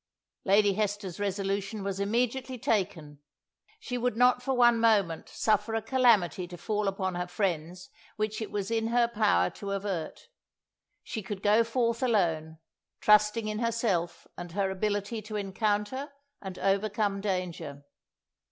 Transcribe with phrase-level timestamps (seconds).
[0.45, 3.19] Lady Hester's resolution was immediately taken:
[3.79, 8.41] she would not for one moment suffer a calamity to fall upon her friends which
[8.41, 10.29] it was in her power to avert.
[11.03, 12.57] She could go forth alone,
[12.99, 16.11] trusting in herself and her ability to encounter
[16.41, 17.85] and overcome danger.